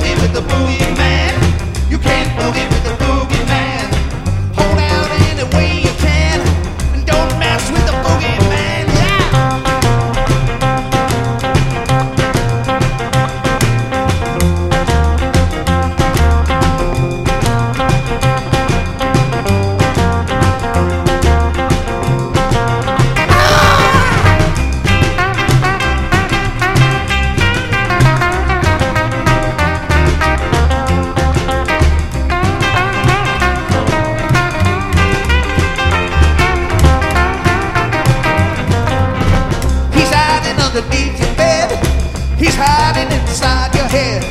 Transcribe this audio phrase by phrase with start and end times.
[0.00, 1.19] with the boogeyman.
[42.92, 44.22] hiding inside your head.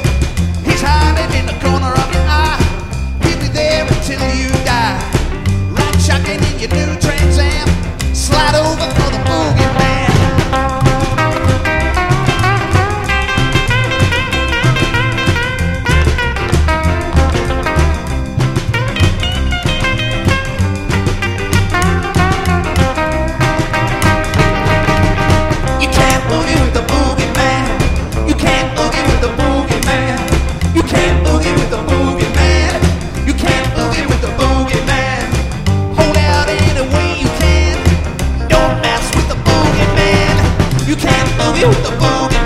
[0.65, 2.18] He's hiding in the corner of your
[41.67, 42.38] with the boogie.